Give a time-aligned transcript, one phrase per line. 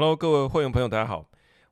[0.00, 1.26] Hello，各位会员朋友，大家好，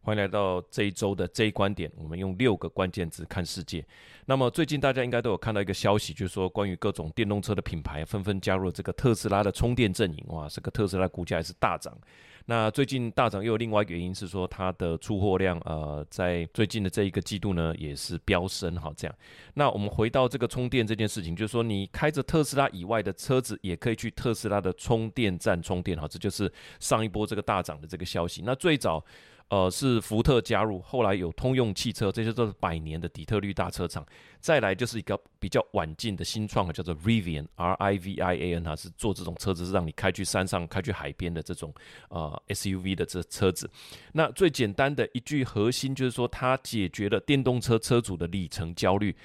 [0.08, 1.92] 欢迎来到这一周的这一观点。
[1.94, 3.84] 我们用六个关键字看世界。
[4.24, 10.24] 那么最近大家应该都有看到一个消息，就是说关于各种电动车的品牌纷纷加入了这个特斯拉的充电阵营。
[10.28, 11.94] 哇，这个特斯拉股价还是大涨。
[12.46, 18.90] 那最近大涨又有另外一个原因是说它的出货量，呃，在最近的这一个季度呢也是飙升哈。
[18.96, 19.14] 这样，
[19.52, 26.08] 那我们回到这个充电这件事情，就是说你开着特斯拉以外的车子也可以去特斯拉的充电站充电哈。
[26.08, 26.50] 这就是
[26.80, 28.40] 上一波这个大涨的这个消息。
[28.42, 29.04] 那最早。
[29.50, 34.04] 呃，是福特加入，后来有通用汽车，这些都是百年的底特律大车厂。
[34.40, 41.72] 再来就是一个比较晚进的新创，叫做 Rivian，R I V I A N，它是做这种车子，是让你开去山上、开去海边的这种
[42.10, 43.70] 呃 SUV 的这车子。
[44.12, 49.16] 那最简单的一句核心就是说，它解决了电动车车主的里程焦虑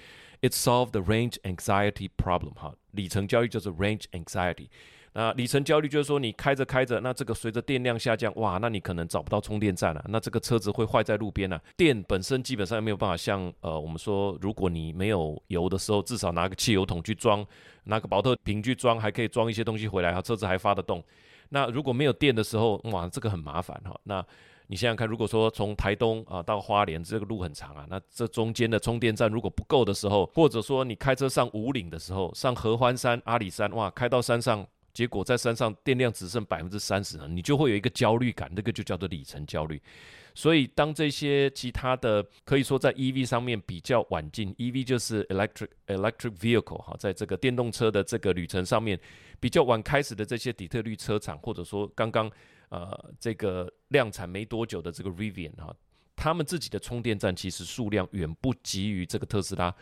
[0.41, 2.53] ，It solved the range anxiety problem。
[2.53, 4.69] 哈，里程焦虑就是 range anxiety。
[5.15, 11.61] 那里程焦虑就是说，你开着开着，那这个随着电量下降，哇，那你可能找不到充电站了，那这个车子会坏在路边了。
[11.77, 17.45] 电本身基本上没有办法像呃，我们说，如果你没有油的时候，至少拿个汽油桶去装，
[17.83, 21.03] 拿个保特瓶去装，还可以装一些东西回来，哈，车子还发得动。
[21.49, 23.95] 那如果没有电的时候，哇，这个很麻烦哈。
[24.05, 24.25] 那
[24.65, 34.65] 你想想看，如果说从台东啊到花莲这个路很长啊，那这中间的充电站如果不够的时候，或者说你开车上五岭的时候，上合欢山、阿里山，哇，开到山上。
[34.93, 39.81] 结果在山上电量只剩百分之三十了，你就会有一个焦虑感，那个就叫做里程焦虑。
[40.35, 48.99] 所以当这些其他的可以说在 EV 上面比较晚进，EV 就是 electric electric vehicle 哈，在这个电动车的这个旅程上面
[49.39, 52.31] 比较晚开始的这些底特律车厂，或者说刚刚
[52.69, 55.75] 呃这个量产没多久的这个 Rivian 哈，
[56.15, 59.73] 他们自己的充电站其实数量远不及于这个特斯拉。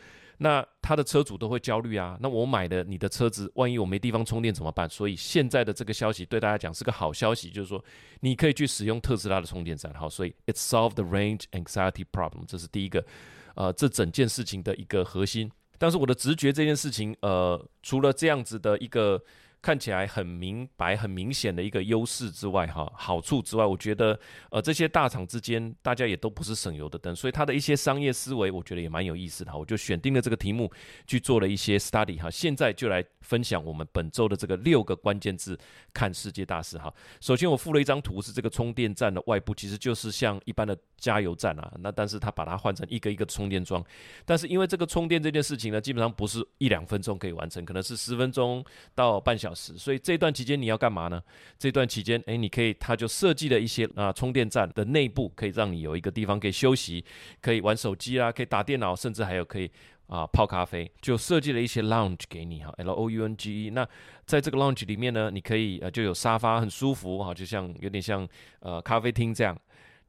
[0.44, 4.90] 那他的车主都会焦虑啊，那我买的你的车子，万一我没地方充电怎么办？
[4.90, 7.84] 所以现在的这个消息对大家讲是个好消息，就是说
[8.22, 9.94] 你可以去使用特斯拉的充电站。
[9.94, 13.06] 好，所以 it solved the range anxiety problem，这是第一个，
[13.54, 15.52] 呃，这整件事情的一个核心。
[15.78, 19.22] 但是我的直觉这件事情，呃，除了这样子的一个。
[19.62, 29.52] 看起来很明白、很明显的一个优势之外，哈，好处之外，我觉得，呃，这些大厂之间，大家也都不是省油的灯，所以它的一些商业思维，我觉得也蛮有意思的。
[29.52, 30.72] 哈我就选定了这个题目
[31.06, 35.56] 去做了一些 study，哈，现在就来分享我们本周的这个六个关键字
[35.94, 36.92] 看世界大事，哈。
[37.20, 43.86] 首先，我附了一张图，是这个充电站的外部，其实就是像一般的加油站啊，那但是它把它换成一个一个充电桩，
[44.26, 49.51] 但是因为这个充电这件事情呢，基本上不是一两分钟可以完成，可能是十分钟到半小。
[49.56, 51.22] 所以这段期间你要干嘛呢？
[51.58, 57.04] 这段期间，哎，你可以，他就设计了一些啊充电站的内部，可以让你有一个地方可以休息，
[57.42, 59.70] 可以玩手机啊，可以打电脑，甚至还有可以
[60.08, 63.70] 啊泡咖啡，就设计了一些 lounge 给你哈，L O U N G E。
[63.70, 63.88] 那
[64.26, 68.28] 在这个 lounge 里面呢，你可以呃就有沙发，很舒服哈，就像有点像
[68.60, 69.58] 呃咖啡厅这样。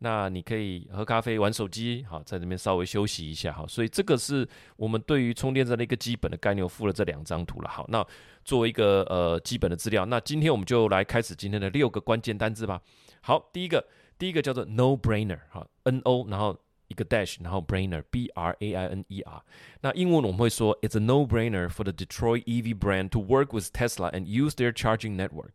[0.02, 4.46] 那你可以喝咖啡、玩手机，好，在这边稍微休息一下，好，所以这个是
[4.76, 8.04] 我们对于充电站的一个基本的概念，我附了这两张图了，好，那
[8.44, 12.82] 作为一个呃基本的资料，那今天我们就来开始今天的六个关键单字吧。
[13.20, 13.86] 好，第一个，
[14.18, 16.58] 第一个叫做 no brainer，哈，N O，然后
[16.88, 19.40] 一个 dash，然后 brainer，B R A I N E R。
[19.82, 24.72] 那英文我们会说，it's a no brainer for the Detroit EV brand to work with Tesla and use their
[24.72, 25.50] charging network。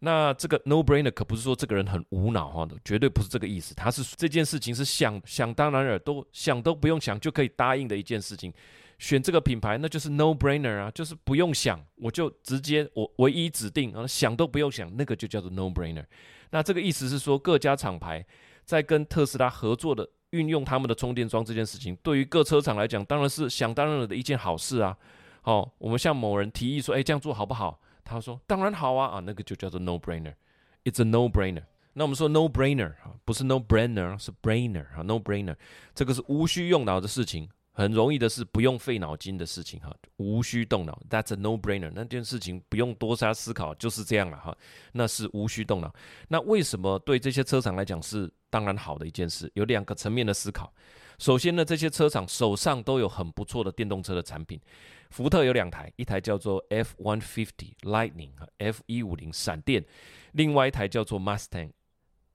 [0.00, 3.74] 那这个 no brainer 可不是说这个人很无脑哈，绝对不是这个意思。
[3.74, 8.52] 他是这件事情是想想当然尔，都想都不用想就可以答应的一件事情。
[8.98, 16.04] 选这个品牌那就是 no brainer 啊，就是不用想，我就直接我唯一指定啊，想都不用想，那个就叫做 no brainer。
[16.50, 18.24] 那这个意思是说，各家厂牌
[18.64, 24.96] 在跟特斯拉合作的运用他们的充电桩这件事情，对于各车厂来讲，当然是想当然的一件好事啊。
[25.42, 27.80] 好，我们向某人提议说，哎，这样做好不好？
[28.10, 31.62] 他说：“当然好啊，啊，那个就叫做 no brainer，it's a no brainer。
[31.92, 35.56] 那我们说 no brainer 哈，不是 no brainer，是 brainer 哈，no brainer，
[35.94, 41.90] 这个是无需用脑的事情，很容易的是不用费脑筋的事情哈，无需动脑，that's a no brainer。
[41.94, 44.56] 那件事情不用多加思考，就是这样了哈，
[44.92, 45.92] 那是无需动脑。
[46.28, 49.50] 那为什么对这些车厂来讲是当然好的一件事？
[49.54, 50.72] 有两个层面的思考。
[51.18, 54.58] 首先呢，这些车厂手上都有很不错的电动车的产品。
[55.10, 59.84] 福特有两台，一台叫做 F150 Lightning 和 F150 闪电，
[60.32, 61.72] 另外一台叫做 Mustang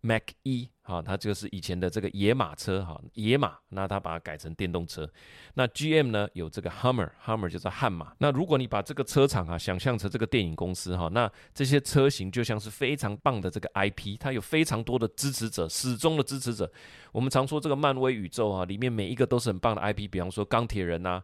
[0.03, 5.09] Mach 一，哈，它就是以前的这个野马车，哈，野马，那它把它改成电动车。
[5.55, 8.13] 那 GM 呢有这个 Hummer，Hummer 就是悍马。
[8.19, 16.71] 那如果你把这个车厂啊想象成这个电影公司，哈，那这些车型就像是非常棒的这个 IP，它有非常多的支持者，始终的支持者。
[17.11, 21.09] 我们常说这个漫威宇宙啊，里面每一个都是很棒的 IP，比方说钢铁人呐。
[21.09, 21.23] 啊，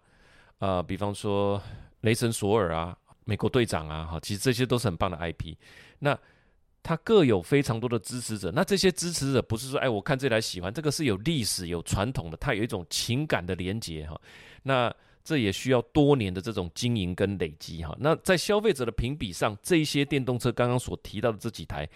[0.87, 1.61] 比方说
[2.01, 5.55] 雷神索尔啊，美国队长啊，哈，其实这些都是很棒的 IP。
[5.99, 6.17] 那
[6.83, 8.51] 它各有非常多的支持者。
[8.55, 14.19] 那这些支持者不是说，哎，我看这台喜欢，这个是有历史、有传统的，它有一种情感的连接哈。
[14.63, 14.93] 那
[15.23, 17.95] 这也需要多年的这种经营跟累积哈。
[17.99, 21.87] 那在消费者的评比上，这些电动车刚刚所提到的这几台，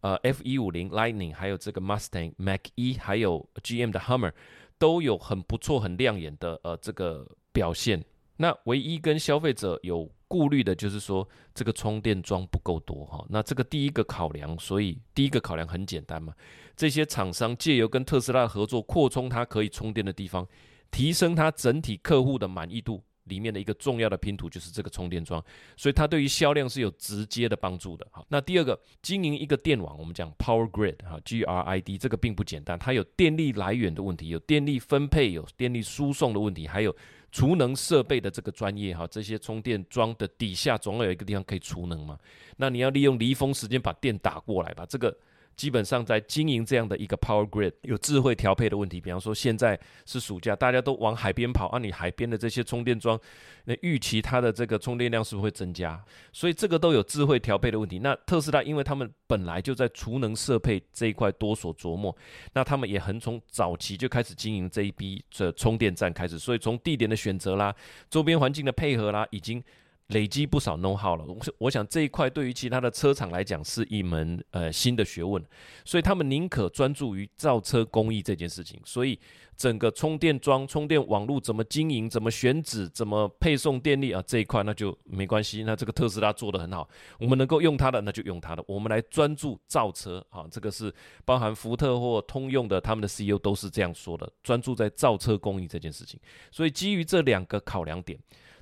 [0.00, 4.32] 呃，F 一五零 Lightning，还有这个 Mustang Mach E，还有 GM 的 Hummer，
[4.78, 8.04] 都有很不错、很亮眼的呃这个表现。
[8.36, 13.24] 那唯一跟消费者有顾虑的就是说，这个充电桩不够多哈。
[13.28, 16.32] 那这个第一个考量，所以第一个考量很简单嘛，
[16.76, 20.46] 这些厂商借由跟特斯拉合作，扩充它可以充电的地方，
[20.90, 23.02] 提升它整体客户的满意度。
[23.24, 25.44] 里面的一个重要的拼图就是这个充电桩，
[25.76, 28.04] 所以它对于销量是有直接的帮助的。
[28.10, 36.96] 哈，那第二个，经营一个电网，我们讲 power grid 哈，G R I D，这个并不简单，它有电力来源的问题，有电力分配，有电力输送的问题，还有
[37.30, 42.18] 储能设备的这个专业哈，这些充电桩的底下总要有一个地方可以储能嘛，
[42.56, 45.16] 那你要利用离峰时间把电打过来把，这个。
[45.60, 53.20] 基本上在经营这样的一个 power grid 有智慧调配的问题，比方说现在是暑假，大家都往海边跑，啊，你海边的这些充电桩，
[53.66, 56.02] 那预期它的这个充电量是不是会增加？
[56.32, 57.98] 所以这个都有智慧调配的问题。
[57.98, 62.16] 那特斯拉因为他们本来就在储能设备这一块多所琢磨，
[62.54, 67.76] 那他们也很从早期就开始经营这一批这充电站开始，所以从地点的选择啦、
[68.08, 69.62] 周边环境的配合啦，已经。
[70.10, 75.42] 累积不少 know how 了，我我想这一块对于其他的车厂来讲是一门呃新的学问，
[75.84, 78.80] 所以他们宁可专注于造车工艺这件事情。
[78.84, 79.18] 所以
[79.56, 85.62] 整个充电桩、充电网络怎么经营、怎么选址、怎么配送电力啊这一块那就没关系。
[85.64, 90.46] 那这个特斯拉做的很好，我们能够用它的那就用它的，我们来专注造车啊。
[90.50, 90.92] 这个是
[91.24, 96.18] 包含福特或通用的他们的 CEO 都是这样说的，专注在造车工艺这件事情。
[96.50, 98.18] 所以基于这两个考量点。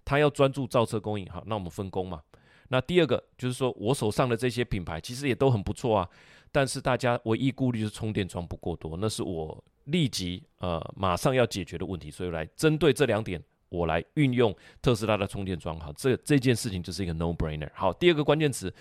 [0.09, 2.23] 他要专注造车供应，好，那我们分工嘛。
[2.69, 6.09] 那第二个就是说，我手上的这些品牌其实也都很不错啊，
[6.51, 12.11] 但是大家唯一顾虑就是充电桩不够多，那是我立即呃马上要解决的问题。
[12.11, 17.69] 所以来针对这两点，我来运用特斯拉的充电桩，好，这这件事情就是一个 no brainer。
[17.75, 18.75] 好，第二个关键词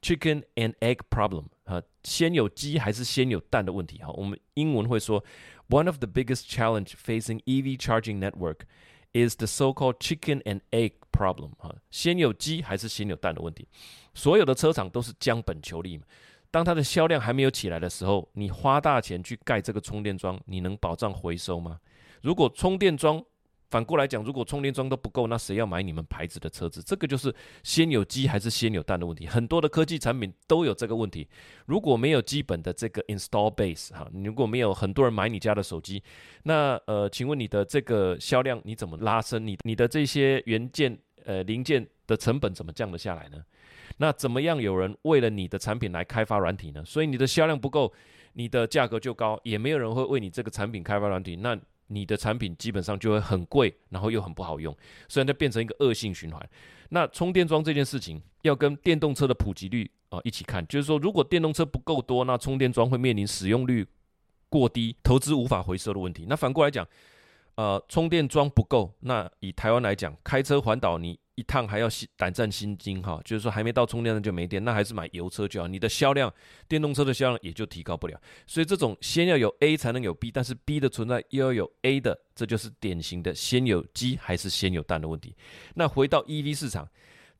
[0.00, 4.02] ，chicken and egg problem，啊，先有鸡还是先有蛋的问题。
[4.02, 5.22] 好，我们英文会说
[5.68, 8.62] ，one of the biggest challenge facing EV charging network。
[9.12, 13.66] Is the so-called chicken and egg problem 哈，先有鸡还是先有蛋的问题。
[14.14, 16.04] 所有的车厂都是将本求利嘛。
[16.50, 21.80] 当它的销量还没有起来的时候，你花大钱去盖这个充电桩，你能保障回收吗？
[22.20, 23.24] 如果充电桩
[23.72, 26.82] 反过来讲，如果充电桩都不够，那谁要买你们牌子的车子？
[26.82, 29.26] 这个就是先有鸡还是先有蛋的问题。
[29.26, 31.26] 很多的科技产品都有这个问题。
[31.64, 36.02] 如果没有基本的这个 install base 哈，如果没有很多人买你家的手机，
[36.42, 39.46] 那呃，请问你的这个销量你怎么拉升？
[39.46, 43.42] 你你的这些元件呃零件的成本怎么降得下来呢？
[43.96, 46.84] 那怎么样有人为了你的产品来开发软体呢？
[46.84, 47.90] 所以你的销量不够，
[48.34, 51.36] 你的价格就高，也没有人会为你这个产品开发软体。
[51.36, 51.58] 那
[51.92, 54.76] 你的产品基本上就会很贵，然后又很不好用，
[55.08, 56.48] 所以它变成一个恶性循环。
[56.88, 63.86] 那充电桩这件事情要跟电动车的普及率啊一起看，就是说如果电动车不够多，那充电桩会面临使用率
[64.48, 66.26] 过低、投资无法回收的问题。
[66.28, 66.86] 那反过来讲，
[67.54, 71.18] 呃，充电桩不够，那以台湾来讲，开车环岛你。
[71.34, 76.32] 一趟还要心胆战心惊哈，就是说还没到充电站就没电，那还是买油车就好，你的销量，
[76.68, 78.20] 电动车的销量也就提高不了。
[78.46, 85.34] 所以这种先要有 A 才能有 B，但是 B 的存在又要有 A 的，这就是典型的先有鸡还是先有蛋的问题。
[85.74, 86.88] 那回到 EV 市场。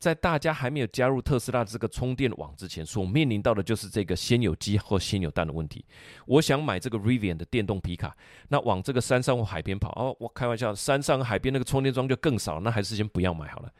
[0.03, 5.85] 在大家还没有加入特斯拉这个充电网之前，所面临到的就是这个先有鸡或先有蛋的问题。
[6.25, 8.13] 我想买这个 Rivian 的电动皮卡，
[8.49, 13.71] 那往这个山上或海边跑哦，我开玩笑，山上海边那个充电桩就更少，那还是先不要买好了。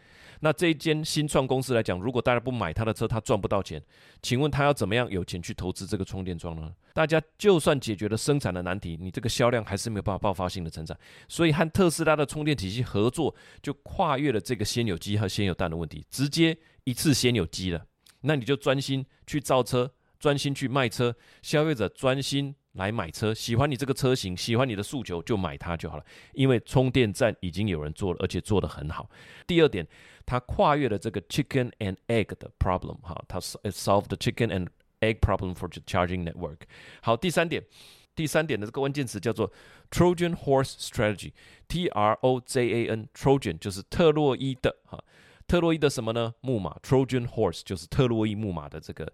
[0.43, 3.81] 那这一间新创公司来讲，如果大家不买他的车，他赚不到钱。
[4.21, 6.69] 请问他要怎么样有钱去投资这个充电桩呢？
[6.93, 10.97] 大家就算解决了生产的难题，你这个销量还是没有办法爆发性的成长。
[11.29, 17.85] 所以和特斯拉的充电体系合作，就跨越了这个先有鸡和先有蛋的问题，直接一次先有鸡了。
[18.19, 22.53] 那你就专心去造车，专心去卖车，消费者专心。
[22.73, 26.03] 来买车，喜欢你这个车型，喜欢你的诉求，就买它就好了。
[26.33, 29.07] 因为充电站已经有人做了，而且做得很好。
[29.45, 29.87] 第二点，
[30.25, 34.67] 它跨越了这个 chicken and egg 的 problem，哈，它 solve the chicken and
[34.99, 36.59] egg problem for the charging network。
[37.01, 37.63] 好，第三点，
[38.15, 39.51] 第三点的这个关键词叫做
[39.91, 45.03] Trojan horse strategy，T R O J A N，Trojan 就是特洛伊的，哈，
[45.47, 46.33] 特洛伊的什么呢？
[46.41, 49.11] 木马，Trojan horse 就是特洛伊木马的这个。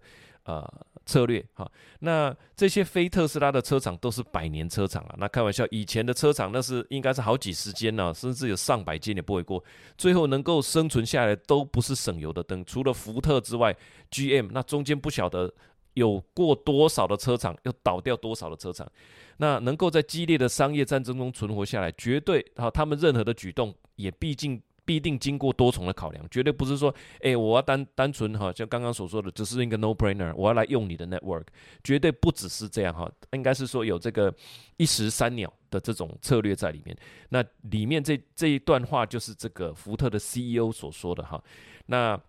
[0.50, 0.68] 呃，
[1.06, 5.14] 策略哈，那这些非特斯拉的车厂都是百年车厂啊。
[5.16, 9.62] 那开玩笑，以前的车厂那是应该是好几十间呢，甚至有上百间也不为过。
[9.96, 13.76] 最后能够生存下来都不是省油的灯，除了福特之外
[14.10, 15.52] ，GM 那中间不晓得
[15.94, 18.90] 有过多少的车厂，又倒掉多少的车厂。
[19.36, 31.44] 那能够在激烈的商业战争中存活下来，绝对啊，他们任何的举动也毕竟必定经过多重的考量，绝对不是说，哎，我要单单纯哈，像刚刚所说的，只是一个 no brainer，我要来用你的 network，
[31.84, 34.34] 绝对不只是这样哈，应该是说有这个
[34.78, 36.96] 一石三鸟的这种策略在里面。
[37.28, 41.40] 那里面这这一段话就是这个福特的 CEO 所说的哈，
[41.86, 42.20] 那。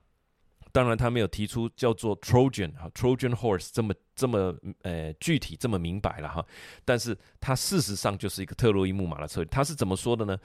[0.74, 6.46] 当然，他没有提出叫做 Trojan 哈 Trojan Horse 这么这么呃具体这么明白了哈，
[6.86, 9.50] 但是它事实上就是一个特洛伊木马的策略。
[9.52, 10.38] 他是怎么说的呢？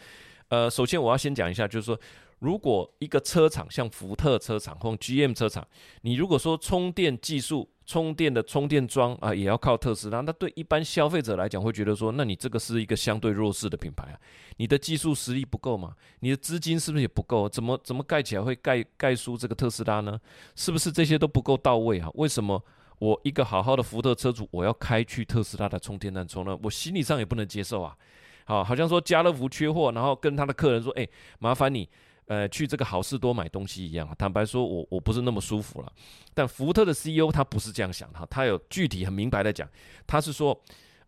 [0.48, 1.98] 呃，首先我要先讲一下，就是说。
[2.40, 5.66] 如果一个车厂像福特车厂或 GM 车厂，
[6.02, 14.20] 你如果说充电技术、充电的充电桩啊，也要靠特斯拉，那对一般消费者来讲会觉得说，那你这个是一个相对弱势的品牌啊，
[14.58, 15.94] 你的技术实力不够嘛？
[16.20, 17.48] 你的资金是不是也不够？
[17.48, 20.20] 怎么怎么盖起来会盖盖输这个特斯拉呢？
[20.54, 22.10] 是不是这些都不够到位啊？
[22.16, 22.62] 为什么
[22.98, 26.54] 我一个好好的福特车主，我要开去特斯拉的充电站充呢？
[26.62, 27.96] 我心理上也不能接受啊！
[28.46, 31.06] 好，好像说家乐福缺货，然后跟他的客人说，哎，
[31.38, 31.86] 麻烦你。
[32.28, 35.92] 呃，去这个好事多买东西一样，坦白说，我我不是那么舒服了。
[36.34, 39.68] 但福特的 CEO 他不是这样想哈，他有具体很明白的讲，
[40.08, 40.60] 他是说，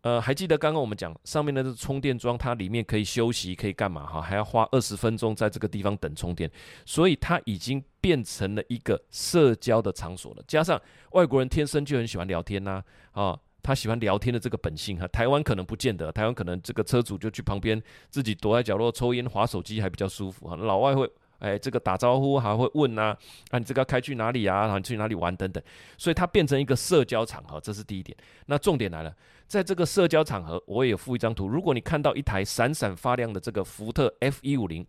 [0.02, 4.22] 呃，还记得刚刚我们讲上面的这充电桩，它里面可以休息，可以干嘛哈？
[4.22, 6.48] 还要花二十分钟在这个地方等充电，
[6.86, 10.44] 所以它已经变成了一个社交的场所了。
[10.46, 10.80] 加上
[11.10, 12.80] 外国人天生就很喜欢聊天呐，
[13.10, 13.36] 啊。
[13.68, 20.56] 他喜欢聊天的这个本性哈，台湾可能不见得，台湾可能这个车主就去旁边自己躲在角落抽烟、划手机还比较舒服哈。
[20.56, 21.06] 老外会
[21.40, 23.14] 哎，这个打招呼还会问啊，
[23.50, 24.62] 啊你这个开去哪里啊？
[24.62, 25.62] 然后去哪里玩等等，
[25.98, 28.16] 所以它变成一个社交场合，这是第一点。
[28.46, 29.14] 那重点来了，
[29.46, 34.86] 在这个社交场合，我也附一张图，如果你看到一台闪闪发亮的这个福特 F 一五零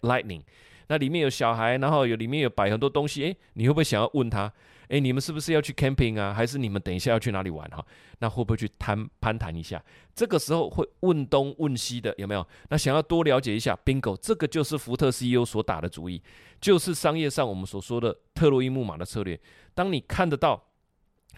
[0.00, 0.40] Lightning，
[0.86, 4.50] 那里面有小孩，然后有里面有摆很多东西，哎，你会不会想要问他？
[4.88, 6.32] 哎，你们是不是要去 camping 啊？
[6.32, 7.84] 还是你们等一下要去哪里玩哈？
[8.18, 9.82] 那会不会去谈攀谈一下？
[10.14, 12.46] 这个时候会问东问西的，有没有？
[12.70, 16.22] 那想要多了解一下，bingo，这个就是福特 CEO 所打的主意，
[16.60, 19.38] 就是商业上我们所说的特洛伊木马的策略。
[19.74, 20.67] 当你看得到。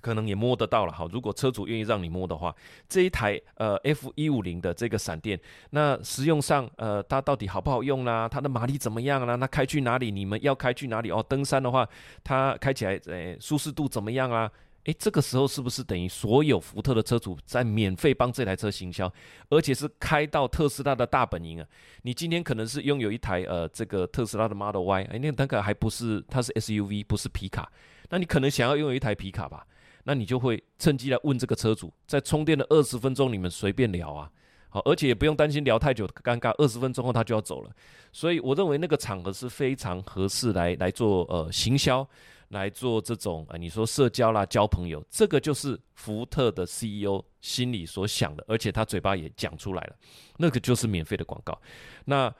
[0.00, 2.54] 可能也摸得到了哈，如果车主愿意让你摸的话，
[2.88, 5.38] 这一台呃 F 一五零的这个闪电，
[5.70, 8.28] 那实用上呃它到底好不好用啦？
[8.28, 9.34] 它的马力怎么样啦？
[9.34, 10.10] 那开去哪里？
[10.10, 11.10] 你们要开去哪里？
[11.10, 11.86] 哦，登山的话，
[12.24, 14.50] 它开起来诶舒适度怎么样啊？
[14.84, 19.12] 诶，这个时候是不是等于所有福特的车主在免费帮这台车行销，
[19.50, 21.66] 而且是开到特斯拉的大本营啊？
[22.00, 27.70] 你今天可能是拥有一台呃这个特斯拉的 Model Y，哎，那那个还不是它是 SUV，不是皮卡，
[28.08, 29.66] 那你可能想要拥有一台皮卡吧？
[30.04, 34.30] 那你就会趁机来问这个车主，在充电的二十分钟，你们随便聊啊，
[34.68, 37.70] 好，而且也不用担心聊太久尴尬，二十分钟后他就要走了，
[38.12, 42.06] 所以我认为那个场合是非常合适来来做呃行销，
[42.48, 49.96] 来做这种呃你说社交啦交朋友，这个就是福特的 CEO 心里所想的，而且他嘴巴也讲出来了，
[50.38, 51.60] 那个就是免费的广告，
[52.04, 52.34] 那。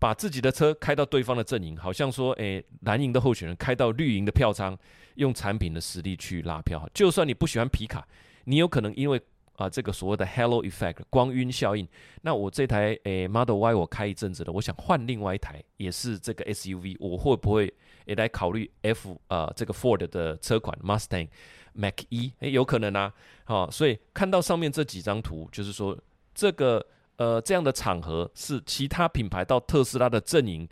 [0.00, 4.74] 把自己的车开到对方的阵营，好像说，诶，蓝营的候选人开到绿营的票仓，
[5.16, 6.88] 用产品的实力去拉票。
[6.94, 8.08] 就算你不喜欢皮卡，
[8.44, 9.20] 你有可能因为
[9.56, 11.86] 啊这个所谓的 Halo Effect 光晕效应，
[12.22, 17.70] 那我这台诶 Model Y 我开一阵子了，我想换另外一台也是这个 SUV，我会不会
[18.06, 21.28] 也来考虑 F 啊这个 Ford 的车款 Mustang
[21.76, 22.32] Mach E？
[22.40, 23.12] 诶，有可能啊。
[23.44, 25.98] 好，所以看到上面这几张图，就是说
[26.34, 26.86] 这个。
[27.19, 30.67] 呃，这样的场合是其他品牌到特斯拉的阵营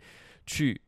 [0.46, 0.80] 去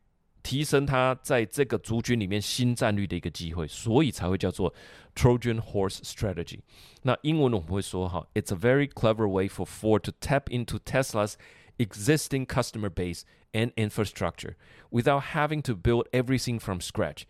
[0.42, 4.72] 提升它在这个族群里面新战略的一个机会，所以才会叫做
[5.14, 6.60] Trojan Horse Strategy。
[7.02, 11.34] 那英文我们会说哈，It's a very clever way for Ford to tap into Tesla's
[11.78, 13.22] existing customer base
[13.52, 14.54] and infrastructure
[14.90, 17.24] without having to build everything from scratch.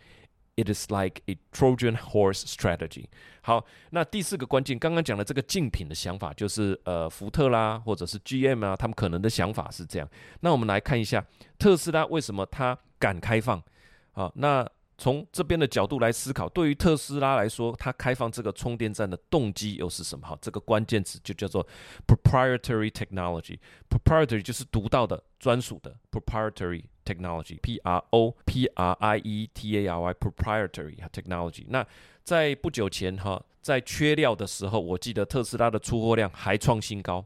[0.61, 3.05] It is like a Trojan horse strategy。
[3.41, 10.07] 好，那第四个关键，刚刚讲的这个竞品的想法，就是呃，福特啦，或者是 GM 啊，他们可能的想法是这样。
[10.41, 11.25] 那我们来看一下
[11.57, 13.63] 特斯拉为什么它敢开放？
[14.11, 14.69] 好，那。
[14.97, 20.27] 从这边的角度来思考，对于特斯拉来说，它开放这个充电站的动机又是什么？
[20.27, 21.67] 好，这个关键词就叫做
[22.05, 23.57] proprietary technology。
[23.89, 31.65] proprietary 就是独到的、专属的 proprietary technology，P R O P R I E T A R Y，proprietary technology。
[31.67, 31.85] 那
[32.23, 37.25] 在不久前哈，在缺料的时候，我记得特斯拉的出货量还创新高，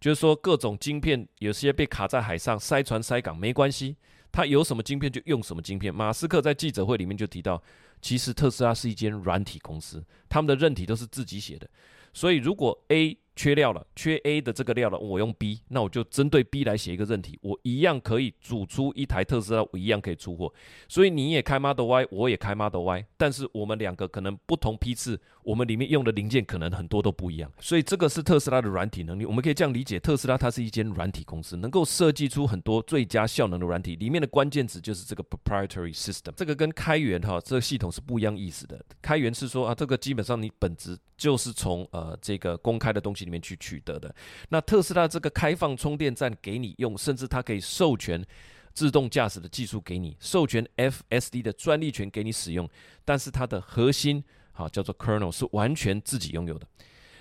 [0.00, 3.96] 就是说各种晶片有些被卡在海上，塞船塞港没关系。
[4.32, 5.94] 他有什么晶片就用什么晶片。
[5.94, 7.62] 马斯克在记者会里面就提到，
[8.00, 11.68] 其实特斯拉是一间软体公司，他们的韧体都是自己写的。
[12.14, 20.52] 所以如果 A 缺料了，缺 A 的这个料了，我用 B，那我就针对 B 来写一个任题，我一样可以组出一台特斯拉，我一样可以出货。
[20.88, 27.50] 所以你也开 Model Y，我也开 Model Y，但是我们两个可能不同批次，我们里面用的零件可能很多都不一样。
[27.58, 36.32] 所以这个是特斯拉的软体能力，我们可以这样理解，特斯拉它是一间软体公司，能够设计出很多最佳效能的软体，里面的关键词就是这个 proprietary system。
[36.36, 38.78] 这个跟开源哈这个系统是不一样意思的。
[39.00, 43.98] 开源是说啊，这个基本上你本质就是从呃这个公开的东西里面去取得。
[43.98, 44.14] 的
[44.48, 48.24] 那特斯拉这个开放充电站给你用，甚至它可以授权
[48.72, 52.68] 自动驾驶的技术给你，授权 FSD 的专利权给你使用，
[53.04, 56.66] 但是它的核心好叫做 kernel 是完全自己拥有的。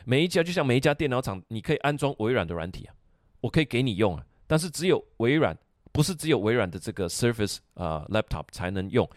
[0.06, 2.96] 每一家就像每一家电脑厂，你可以安装微软的软体啊，
[3.42, 5.56] 我可以给你用啊，但是只有微软
[5.92, 9.08] 不是只有微软的这个 Surface 啊 laptop 才能用，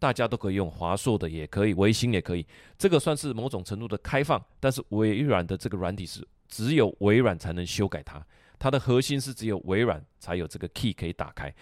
[0.00, 2.44] 大家都可以用，华硕的也可以，微星也可以，
[2.76, 6.26] 这个算是某种程度的开放，但是微软的这个软体是。
[6.52, 8.20] 只有微软才能修改它，
[8.58, 11.54] 它的核心是只有微软才有这个 key 可以打开，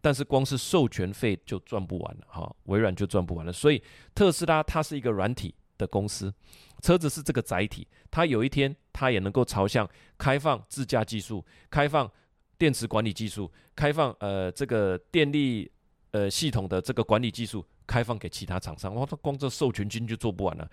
[0.00, 3.52] 但是光是授权费就赚不完了哈，微软就赚不完了。
[3.52, 3.80] 所以
[4.12, 6.34] 特斯拉它是一个软体的公司，
[6.82, 12.10] 车子是这个载体，它有一天它也能够朝向开放自驾技术、开放
[12.58, 15.70] 电池管理技术、开放呃这个电力
[16.10, 20.68] 呃系统的这个管理技术开放给其他厂商，哇，它光这授权金就做不完了。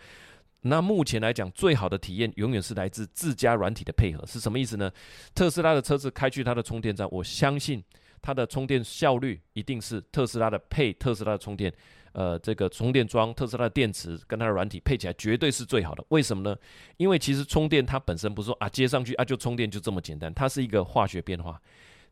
[0.61, 4.91] 那目前来讲，最好的体验永远是来自自家软体的配合，是什么意思呢？
[5.33, 7.81] 特斯拉的车子开去它的充电站，我相信
[8.21, 11.73] 它的充电效率一定是特斯拉的配特斯拉的充电，
[12.11, 16.03] 呃，这个充电桩、特斯拉的电池跟它的软体配起来绝对是最好的。
[16.09, 16.53] 为什么呢？
[16.97, 21.57] 因为其实充电它本身不是说啊接上去啊就充电就这么简单，它是一个化学变化，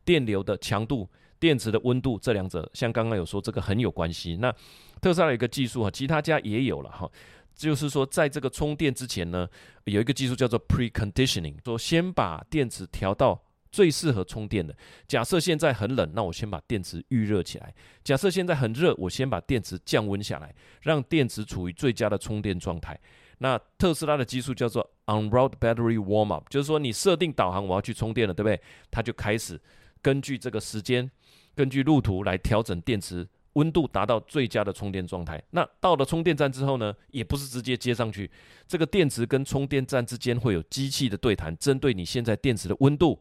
[0.05, 4.37] 电流的强度、电池的温度这两者，像刚刚有说这个很有关系。
[4.37, 4.53] 那
[5.01, 7.09] 特斯拉有一个技术哈，其他家也有了哈。
[7.55, 9.47] 就是说，在这个充电之前呢，
[9.85, 13.41] 有一个技术叫做 preconditioning，说先把电池调到
[13.71, 14.75] 最适合充电的。
[15.07, 17.67] 假设现在很冷，那我先把电池预热起来；
[18.03, 22.99] 假设现在很热，我先把电池降温下来，让电池处于最佳的充电状态。
[23.39, 28.61] 那特斯拉的技术叫做 on route battery warm up，就是说你设定导航我要去充电了，对不对？
[28.91, 29.59] 它就开始
[30.01, 31.09] 根据这个时间，
[31.55, 33.27] 根据路途来调整电池。
[33.53, 38.29] 温度达到最佳的充电状态，那到了充电站之后呢，也不是直接接上去，
[38.67, 43.19] 这个电池跟充电站之间会有机器的对谈，针对你现在电池的温度，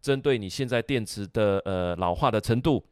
[0.00, 2.82] 针对你现在电池的呃老化的程度，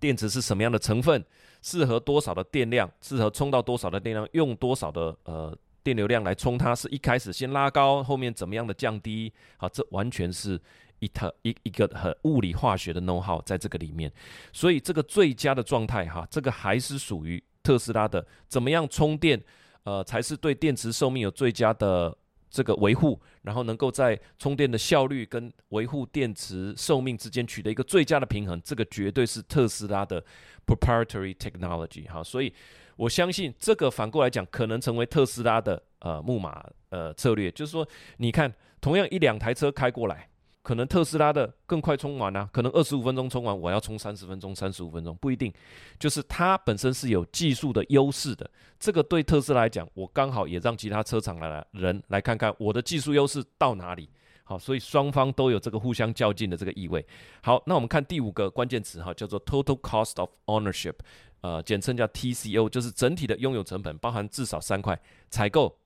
[0.00, 1.24] 电池是什么样的成分，
[1.62, 10.60] 适合多少的电量，适合充到多少的电量，用多少的呃电流量来充它，是一开始先拉高，后面怎么样的降低，好，这完全是。
[11.00, 14.12] 一特一一个很物理化学的 know how 在这个里面，
[14.52, 18.26] 所以这个最佳的状态哈，这个还是属于特斯拉的。
[18.48, 19.40] 怎么样充电，
[19.84, 22.16] 呃，才是对电池寿命有最佳的
[22.50, 30.24] 这个维护，然后能够在充电的效率跟维护电池寿命之间取得一个最佳的平衡，这个绝对是特斯拉的
[30.66, 32.24] proprietary technology 哈。
[32.24, 32.52] 所以
[32.96, 40.28] 我相信这个反过来讲，可能成为特斯拉的呃木马呃策略，就是说，你看同样一两台车开过来。
[40.68, 45.50] 可能特斯拉的更快充完啊，可能二十五分钟充完，我要充三十分钟、三十五分钟，不一定。
[45.98, 54.10] 就是它本身是有技术的优势的，这个对特斯拉来讲，我刚好也让其他车厂来人来看看我的技术优势到哪里。
[54.44, 57.02] 好，所以双方都有这个互相较劲的这个意味。
[57.42, 60.96] 好，那我们看第五个关键词哈，叫做 Total Cost of Ownership，
[61.40, 65.00] 呃，简称叫 TCO，就是整体的拥有成本，包含至少三块：
[65.30, 65.78] 采购、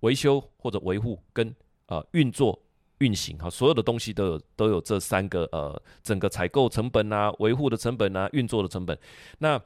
[0.00, 2.62] 维修或者维护跟呃运作。
[3.02, 8.96] 运行哈，所有的东西都有都有这三个呃，整个采购成本啊、维护的成本啊、运作的成本。
[9.38, 9.60] 那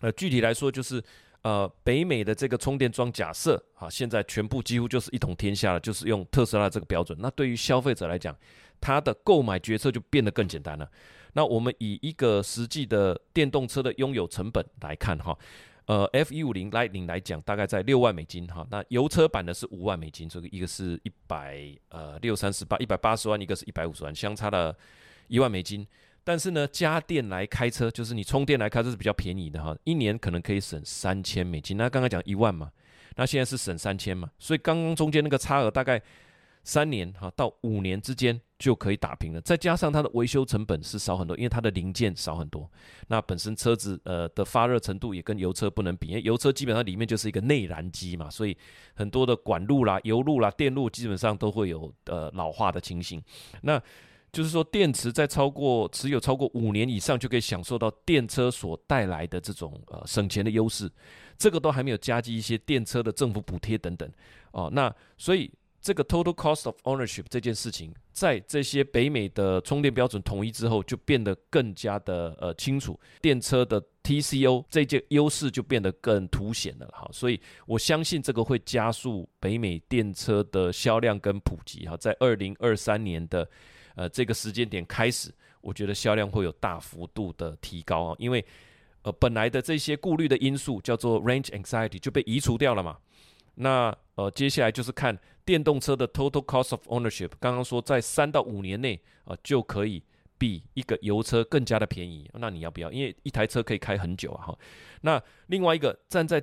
[0.00, 1.02] 呃，具体来说就是
[1.42, 7.16] 呃，北美的这个充电桩，假设啊，现在全部几乎就是一统天下了，就是用特斯拉这个标准。
[7.20, 8.36] 那对于消费者来讲，
[8.80, 10.90] 他的购买决策就变得更简单了。
[11.32, 15.36] 那我们以一个实际的电动车的拥有成本来看哈。
[15.86, 18.66] 呃，F 一五零 Lightning 来讲，大概在六万美金哈。
[18.70, 24.76] 那油车版的是五万美金，这个一个是一百呃六三十八一百八十万，一个是一百五十万，相差了
[25.28, 25.86] 一万美金。
[26.22, 31.76] 但是呢，加电来开车，就是你充电来开车是比较便宜的哈，一年可能可以省三千美金。
[31.76, 32.70] 那刚刚讲一万嘛，
[33.16, 36.00] 那现在是省三千嘛，所以刚刚中间那个差额大概。
[36.62, 42.70] 三年哈到五年之间就可以打平了，再加上它的维修成本是少很多，因为它的零件少很多。
[43.08, 48.56] 那本身车子呃的发热程度也跟油车不能比，因为油车基本上里面就是一个内燃机嘛，所以
[48.94, 53.22] 很多的管路啦、油路啦、电路基本上都会有呃老化的情形。
[53.62, 53.82] 那
[54.30, 60.88] 就是说，电池在超过持有超过五年以上，就可以享受到电车所带来的这种呃省钱的优势。
[61.38, 64.06] 这个都还没有加计一些电车的政府补贴等等
[64.52, 64.68] 哦。
[64.70, 65.50] 那所以。
[65.80, 77.08] 这个 total cost of ownership 这件事情，在这些北美的充电标准统一之后，就变得更加的呃清楚，电车的 TCO 这件优势就变得更凸显了哈。
[77.12, 81.96] 所以我相信这个会加速北美电车的销量跟普及哈。
[81.96, 83.48] 在二零二三年的
[83.94, 88.44] 呃这个时间点开始，我觉得销量会有大幅度的提高啊，因为
[89.00, 92.98] 呃本来的这些顾虑的因素叫做 range anxiety 就被移除掉了嘛。
[93.54, 97.30] 那呃，接下来就是看电动车的 total cost of ownership。
[97.40, 100.02] 刚刚说在三到五年内啊，就可以
[100.38, 102.30] 比一个油车更加的便宜。
[102.34, 102.90] 那你要不要？
[102.90, 104.46] 因为一台车可以开很久啊。
[104.46, 104.58] 哈，
[105.02, 106.42] 那另外一个站在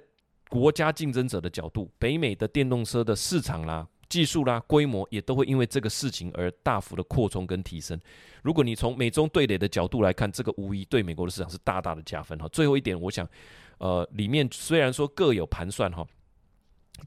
[0.49, 7.99] 国家竞争者的角度，北美的电动车的市场啦、技术啦、规模也都会因为这个事情而大幅的扩充跟提升。
[8.43, 12.47] 如果你从美中对垒的角度来看，这个无疑对美国的市场是大大的加分哈。
[12.47, 13.27] 最后一点，我想，
[13.77, 16.05] 呃，里面虽然说各有盘算哈。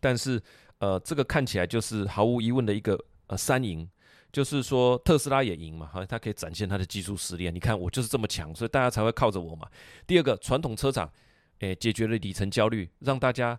[0.01, 0.43] 但是，
[0.79, 3.89] 呃，这个看起来就是毫无疑问的一个呃三赢，
[4.33, 7.51] 就是说特斯拉也赢嘛，哈，它可以展现它的技术实力。
[7.51, 9.69] 你看我就是这么强，所以大家才会靠着我嘛。
[10.07, 11.11] 第二个，传统车厂，
[11.59, 13.59] 诶，解决了里程焦虑，让大家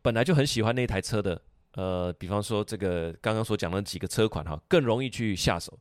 [0.00, 1.40] 本来就很喜欢那台车的，
[1.74, 5.78] 呃，比方说这个刚刚所讲的几个车款哈，更容易去下手。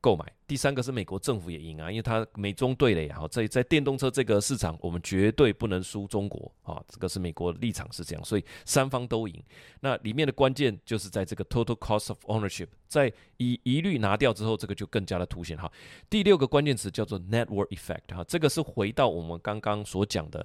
[0.00, 9.42] 购买第三个是美国政府也赢啊，因为它美中对垒哈，在在电动车这个市场，我们绝对不能输中国啊，这个是美国立场是这样，所以三方都赢。
[9.80, 15.70] 那里面的关键就是在这个 total cost of ownership，在一一律拿掉之后，这个就更加的凸显哈。
[16.08, 20.44] 第六个关键词叫做 network effect 哈，这个是回到我们刚刚所讲的。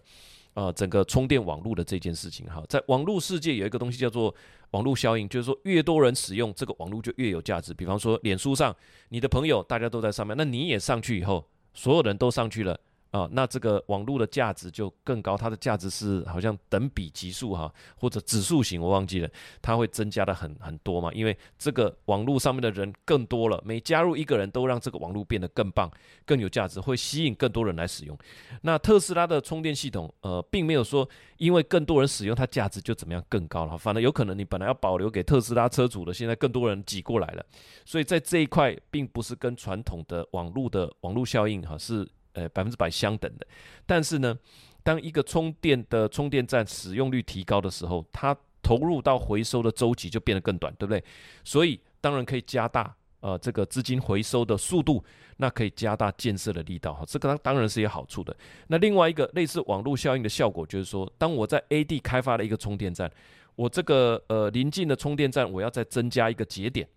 [0.55, 4.33] 呃，整个充电网络的这件事情哈，在网络世界有一个东西叫做
[4.75, 7.73] 网络效应，就是说越多人使用这个网络就越有价值。
[7.73, 8.75] 比方说，脸书上
[9.07, 12.77] 你的朋友大家都在上面，那你也上去以后，所有人都上去了。
[13.11, 19.29] 啊，那这个网络的价值就更高，它的价值是好像等比级数哈，或者指数型，我忘记了，
[19.61, 25.89] 它会增加的很很多嘛，因为这个网络上面的人更多了，每加入一个人都让这个网络变得更棒、
[26.25, 28.17] 更有价值，会吸引更多人来使用。
[28.61, 37.45] 那特斯拉的充电系统，呃，并没有说因为更多人使用它价值就怎么样更高了，反正有可能你本来要保留给特斯拉车主的，现在更多人挤过来了，
[37.85, 42.05] 所以在这一块并不是跟传统的网络的网络效应哈是。
[42.35, 43.47] 呃，百分之百相等的，
[43.85, 44.37] 但是呢，
[44.83, 51.03] 当一个充电的充电站使用率提高的时候，它投入到回收的周期就变得更短，对不对？
[51.43, 55.03] 所以当然可以加大呃这个资金回收的速度，
[55.37, 58.35] 那可以加大建设的力道哈，这个当当然是有好处的。
[58.67, 63.09] 那另外一个类似网络效应的效果，就是说，当我在 A 地开发了一个充电站，
[63.55, 66.87] 我这个呃临近的充电站，我要再增加一个节点。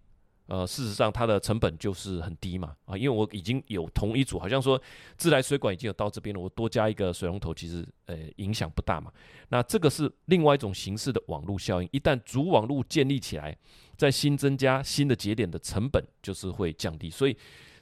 [0.49, 4.81] 呃，事实上它的成本就是很低嘛，啊，因为我已经有同一组，好像说
[5.19, 9.13] 自来水管已经有到这边了，我多加一个水龙头，其实呃影响不大嘛。
[9.51, 13.55] 那这个是另外一种形式的网络效应，一旦主网络建立起来，
[13.99, 17.37] 在新增加新的节点的成本就是会降低，所以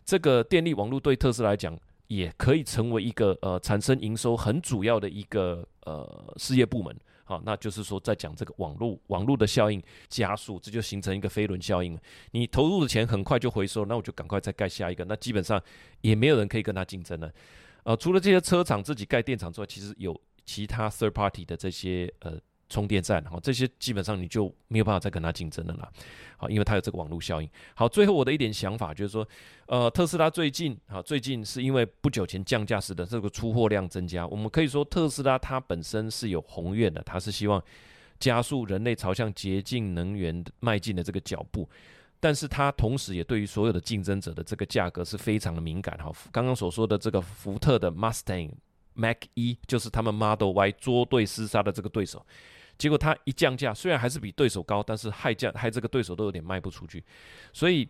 [0.04, 6.96] 这个电力网络对特斯拉来讲也可以成为一个呃产生营收很主要的一个呃事业部门。
[7.26, 12.00] 好，那就是说，在讲这个网络网络的效应加速，这就形成一个飞轮效应了。
[12.30, 15.62] 你投入的钱很快就回收，那我就赶快再盖下一个，那基本上
[16.00, 17.30] 也没有人可以跟他竞争了。
[17.82, 22.40] 呃，除了这些车厂自己盖电厂之外，其实有其他 third party 的这些呃。
[22.68, 25.88] 充电站，哈，这些基本上你就没有办法再跟它竞争了啦，
[26.36, 27.48] 好，因为它有这个网络效应。
[27.74, 29.26] 好，最后我的一点想法就是说，
[29.66, 37.62] 呃，特斯拉最近，哈，最近是因为不久前降价时的这个出货量增加，我们可以说特斯拉它本身是有宏愿的，它是希望
[38.18, 41.68] 加速人类朝向洁净能源迈进的这个脚步，
[42.18, 48.50] 但是它同时也对于所有的竞争者的这个价格是非常的敏感，哈，刚刚所说的这个福特的 Mustang
[48.96, 52.26] Mac 一就是他们 Model Y 捉对厮杀的这个对手。
[52.78, 57.02] 结果他一降价，虽然还是比对手高，但是害价害这个对手都有点卖不出去，
[57.50, 57.88] 所以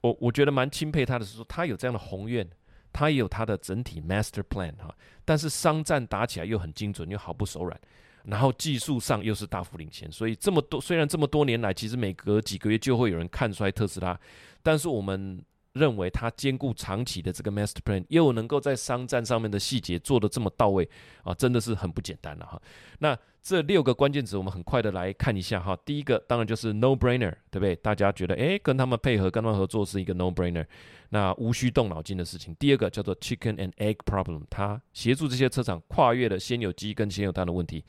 [0.00, 2.44] 我我觉得蛮钦佩他的是说，他有这样的宏愿，
[2.92, 4.92] 他也有他的整体 master plan 哈，
[5.24, 7.80] 但是商战打起来又很精准，又毫不手软，
[8.24, 14.18] 然后技术上又是大幅领先，所以这么多虽然这么多年来，其实每隔几个月就会有人看衰特斯拉，
[14.64, 15.40] 但是我们。
[15.78, 20.88] 认为它兼顾长期的这个 master plan，又能够在商战上面的细节做得这么到位
[21.22, 22.60] 啊，真的是很不简单了哈。
[22.98, 25.78] 那这六个关键词，我们很快的来看一下哈。
[25.84, 27.76] 第一个当然就是 no brainer，对不对？
[27.76, 30.66] 大家觉得诶，跟他们配合，跟他们合作是一个 no brainer，
[31.10, 32.54] 那无需动脑筋的事情。
[32.56, 37.82] 第二个叫做 chicken and egg problem，它协助这些车厂跨越了先有鸡跟先有蛋的问题。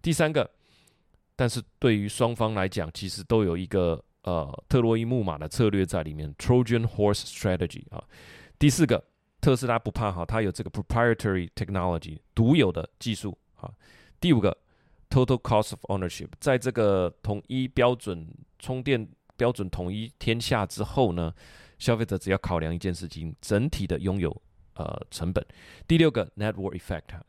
[0.00, 0.48] 第三个，
[1.36, 4.02] 但是对于双方来讲，其实都有一个。
[4.24, 8.04] 呃，特洛伊木马的策略在里面，Trojan Horse Strategy 啊。
[8.56, 9.02] 第四个，
[9.40, 13.68] 特斯拉不怕哈，它有这个 proprietary technology 独有的技术啊。
[14.20, 14.56] 第五个
[15.10, 18.28] ，Total Cost of Ownership 在这个统一标准
[18.60, 21.34] 充电标准统一天下之后呢，
[21.80, 24.30] 消费者只要考量一件事情，整体的拥有
[24.74, 25.44] 呃成本。
[25.88, 27.20] 第六个 network effect，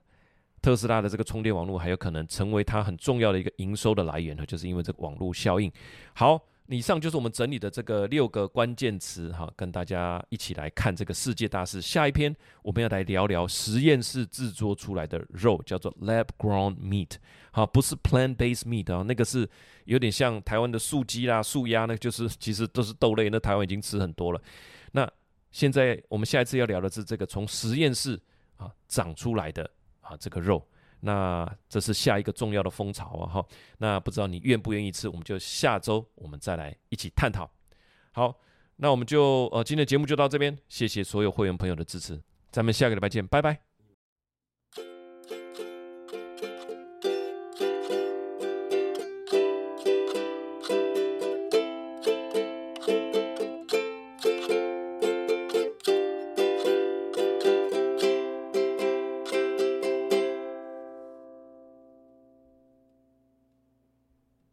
[0.62, 5.72] 特斯拉的这个充电网络还有可能成为它很重要的一个营收的来源呢，就是因为这个网络效应。
[6.14, 6.40] 好。
[6.68, 11.82] 以上就是我们整理的这个六个关键词哈，跟大家一起来看这个世界大事。
[11.82, 17.12] 下一篇我们要来聊聊实验室制作出来的肉，叫做 lab grown meat，
[17.52, 19.48] 好，不是 plant based meat 啊，那个是
[19.86, 24.42] 有点像台湾的素鸡啦、素鸭，那就是其实都是豆类，那台湾已经吃很多了。
[24.94, 25.08] 那
[25.52, 28.20] 现在我们下一次要聊的是这个从实验室
[28.56, 30.66] 啊长出来的啊这个肉。
[31.06, 33.28] 那这是下一个重要的风潮啊！
[33.28, 33.46] 哈，
[33.78, 35.10] 那不知道你愿不愿意吃？
[35.10, 37.50] 我们就下周我们再来一起探讨。
[38.14, 38.34] 好，
[38.78, 43.73] 那我们就呃今天的节目就到这边，谢谢所有会员朋友的支持，咱们下个礼拜见，拜拜。